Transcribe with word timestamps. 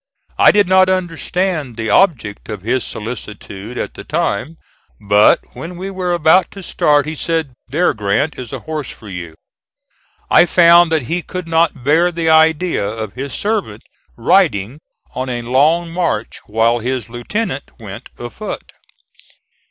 I 0.39 0.51
did 0.51 0.67
not 0.67 0.89
understand 0.89 1.77
the 1.77 1.91
object 1.91 2.49
of 2.49 2.63
his 2.63 2.83
solicitude 2.83 3.77
at 3.77 3.93
the 3.93 4.03
time, 4.03 4.57
but, 4.99 5.41
when 5.53 5.75
we 5.77 5.91
were 5.91 6.15
about 6.15 6.49
to 6.57 6.63
start, 6.63 7.05
he 7.05 7.13
said: 7.13 7.53
"There, 7.67 7.93
Grant, 7.93 8.35
is 8.39 8.51
a 8.51 8.61
horse 8.65 8.89
for 8.89 9.07
you." 9.07 9.35
I 10.27 10.47
found 10.47 10.91
that 10.91 11.03
he 11.03 11.21
could 11.21 11.47
not 11.47 11.83
bear 11.83 12.11
the 12.11 12.31
idea 12.31 12.83
of 12.83 13.13
his 13.13 13.31
servant 13.33 13.83
riding 14.17 14.79
on 15.13 15.29
a 15.29 15.43
long 15.43 15.91
march 15.91 16.39
while 16.47 16.79
his 16.79 17.07
lieutenant 17.07 17.69
went 17.77 18.09
a 18.17 18.31
foot. 18.31 18.71